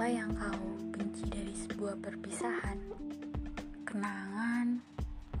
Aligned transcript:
apa 0.00 0.16
yang 0.16 0.32
kau 0.32 0.64
benci 0.96 1.28
dari 1.28 1.52
sebuah 1.52 2.00
perpisahan? 2.00 2.80
Kenangan, 3.84 4.80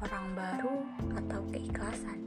orang 0.04 0.26
baru, 0.36 0.76
atau 1.16 1.40
keikhlasan? 1.48 2.20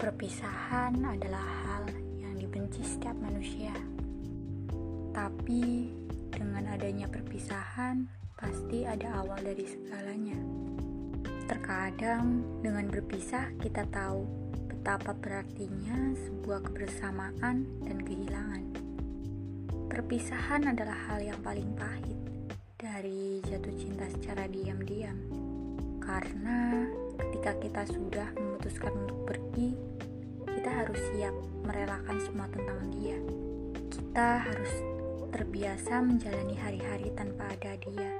Perpisahan 0.00 0.96
adalah 1.04 1.44
hal 1.44 1.84
yang 2.16 2.32
dibenci 2.32 2.80
setiap 2.80 3.12
manusia. 3.20 3.76
Tapi 5.12 5.92
dengan 6.32 6.72
adanya 6.72 7.12
perpisahan, 7.12 8.08
pasti 8.40 8.88
ada 8.88 9.20
awal 9.20 9.36
dari 9.36 9.68
segalanya. 9.68 10.40
Terkadang 11.44 12.40
dengan 12.64 12.88
berpisah 12.88 13.52
kita 13.60 13.84
tahu 13.92 14.24
betapa 14.64 15.12
berartinya 15.12 16.16
sebuah 16.24 16.72
kebersamaan 16.72 17.68
dan 17.84 18.00
kehilangan. 18.00 18.79
Perpisahan 19.90 20.70
adalah 20.70 20.94
hal 21.10 21.18
yang 21.18 21.42
paling 21.42 21.66
pahit 21.74 22.14
dari 22.78 23.42
jatuh 23.42 23.74
cinta 23.74 24.06
secara 24.06 24.46
diam-diam. 24.46 25.18
Karena 25.98 26.86
ketika 27.18 27.58
kita 27.58 27.82
sudah 27.90 28.30
memutuskan 28.38 28.94
untuk 28.94 29.26
pergi, 29.26 29.74
kita 30.46 30.70
harus 30.70 31.00
siap 31.10 31.34
merelakan 31.66 32.22
semua 32.22 32.46
tentang 32.54 32.86
dia. 32.94 33.18
Kita 33.90 34.46
harus 34.46 34.70
terbiasa 35.34 36.06
menjalani 36.06 36.54
hari-hari 36.54 37.10
tanpa 37.18 37.50
ada 37.50 37.74
dia. 37.82 38.14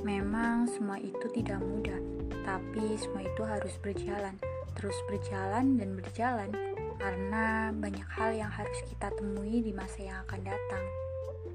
Memang 0.00 0.64
semua 0.64 0.96
itu 0.96 1.28
tidak 1.36 1.60
mudah, 1.60 2.00
tapi 2.40 2.96
semua 2.96 3.20
itu 3.20 3.44
harus 3.44 3.76
berjalan, 3.84 4.32
terus 4.72 4.96
berjalan 5.12 5.76
dan 5.76 5.92
berjalan 5.92 6.48
karena 6.96 7.72
banyak 7.72 8.08
hal 8.16 8.32
yang 8.32 8.52
harus 8.52 8.76
kita 8.88 9.12
temui 9.14 9.60
di 9.60 9.72
masa 9.72 10.00
yang 10.00 10.18
akan 10.24 10.40
datang. 10.44 10.84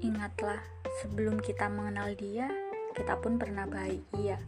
Ingatlah, 0.02 0.60
sebelum 1.02 1.38
kita 1.38 1.70
mengenal 1.70 2.14
dia, 2.18 2.50
kita 2.94 3.18
pun 3.22 3.38
pernah 3.38 3.66
bahagia, 3.66 4.38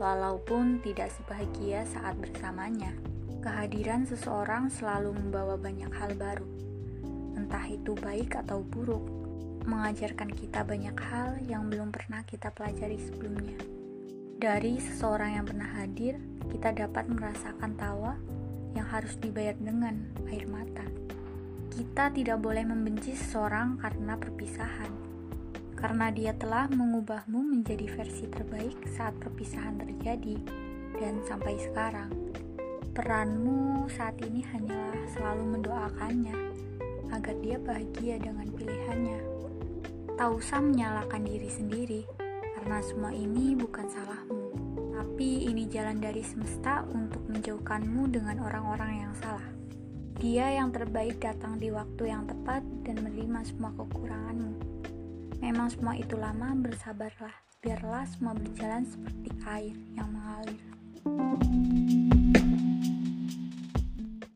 walaupun 0.00 0.80
tidak 0.82 1.12
sebahagia 1.14 1.84
saat 1.86 2.16
bersamanya. 2.18 2.92
Kehadiran 3.42 4.06
seseorang 4.06 4.70
selalu 4.70 5.18
membawa 5.18 5.58
banyak 5.58 5.90
hal 5.98 6.14
baru, 6.14 6.46
entah 7.34 7.66
itu 7.66 7.98
baik 7.98 8.38
atau 8.38 8.62
buruk, 8.62 9.02
mengajarkan 9.66 10.30
kita 10.30 10.62
banyak 10.62 10.94
hal 10.94 11.38
yang 11.50 11.66
belum 11.66 11.90
pernah 11.90 12.22
kita 12.22 12.54
pelajari 12.54 12.98
sebelumnya. 13.02 13.58
Dari 14.42 14.78
seseorang 14.78 15.38
yang 15.38 15.46
pernah 15.46 15.70
hadir, 15.78 16.18
kita 16.50 16.74
dapat 16.74 17.06
merasakan 17.06 17.78
tawa 17.78 18.18
yang 18.72 18.88
harus 18.88 19.16
dibayar 19.20 19.56
dengan 19.56 20.00
air 20.28 20.44
mata. 20.48 20.84
Kita 21.72 22.12
tidak 22.12 22.40
boleh 22.44 22.64
membenci 22.68 23.16
seseorang 23.16 23.80
karena 23.80 24.16
perpisahan, 24.20 24.92
karena 25.72 26.12
dia 26.12 26.36
telah 26.36 26.68
mengubahmu 26.68 27.40
menjadi 27.40 27.88
versi 27.96 28.28
terbaik 28.28 28.76
saat 28.92 29.16
perpisahan 29.16 29.80
terjadi 29.80 30.36
dan 31.00 31.20
sampai 31.24 31.56
sekarang. 31.56 32.12
Peranmu 32.92 33.88
saat 33.88 34.20
ini 34.20 34.44
hanyalah 34.44 35.00
selalu 35.16 35.44
mendoakannya 35.56 36.36
agar 37.08 37.34
dia 37.40 37.56
bahagia 37.56 38.20
dengan 38.20 38.48
pilihannya. 38.52 39.20
Tak 40.12 40.28
usah 40.28 40.60
menyalahkan 40.60 41.24
diri 41.24 41.48
sendiri, 41.48 42.04
karena 42.60 42.84
semua 42.84 43.16
ini 43.16 43.56
bukan 43.56 43.88
salahmu 43.88 44.41
tapi 45.02 45.50
ini 45.50 45.66
jalan 45.66 45.98
dari 45.98 46.22
semesta 46.22 46.86
untuk 46.86 47.26
menjauhkanmu 47.26 48.06
dengan 48.14 48.38
orang-orang 48.38 49.02
yang 49.02 49.14
salah. 49.18 49.42
Dia 50.22 50.62
yang 50.62 50.70
terbaik 50.70 51.18
datang 51.18 51.58
di 51.58 51.74
waktu 51.74 52.06
yang 52.06 52.22
tepat 52.30 52.62
dan 52.86 53.02
menerima 53.02 53.42
semua 53.42 53.74
kekuranganmu. 53.74 54.62
Memang 55.42 55.74
semua 55.74 55.98
itu 55.98 56.14
lama, 56.14 56.54
bersabarlah. 56.54 57.34
Biarlah 57.58 58.06
semua 58.14 58.38
berjalan 58.38 58.86
seperti 58.86 59.34
air 59.42 59.74
yang 59.98 60.06
mengalir. 60.14 60.62